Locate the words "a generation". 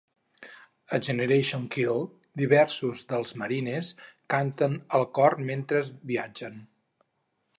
0.97-1.67